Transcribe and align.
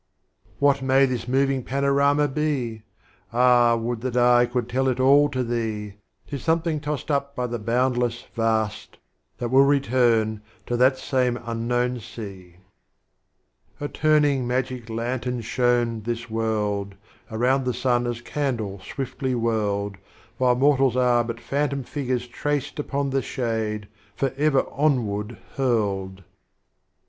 What 0.57 0.81
may 0.81 1.05
this 1.05 1.27
Moving 1.27 1.61
Panorama 1.61 2.27
be? 2.27 2.81
Ah 3.31 3.75
would 3.75 4.01
that 4.01 4.17
I 4.17 4.47
could 4.47 4.67
tell 4.67 4.87
it 4.87 4.99
all 4.99 5.29
to 5.29 5.43
Thee; 5.43 5.97
'Tis 6.25 6.41
Something 6.41 6.79
tossed 6.79 7.11
up 7.11 7.35
by 7.35 7.45
the 7.45 7.59
boundless 7.59 8.23
Vast, 8.33 8.97
That 9.37 9.49
will 9.51 9.63
return 9.63 10.41
to 10.65 10.75
that 10.75 10.97
same 10.97 11.37
Unknown 11.45 11.99
Sea. 11.99 12.55
58 13.77 13.77
Strophes 13.77 13.77
of 13.77 13.81
Omar 13.81 13.87
Khayyam. 13.87 13.89
A 13.89 13.93
Turning 14.17 14.47
Magic 14.47 14.85
Luutern 14.89 15.41
Sliown 15.43 16.03
this 16.05 16.29
World, 16.31 16.95
Around 17.29 17.65
the 17.65 17.73
Sun 17.75 18.07
as 18.07 18.21
Candle 18.21 18.79
swiftly 18.79 19.35
whirled, 19.35 19.97
While 20.39 20.55
Mortals 20.55 20.95
are 20.95 21.23
but 21.23 21.39
Phantom 21.39 21.83
Figures 21.83 22.25
traced 22.25 22.79
Upon 22.79 23.11
the 23.11 23.21
Shade, 23.21 23.87
forever 24.15 24.65
Onward 24.71 25.37
hurled. 25.57 26.23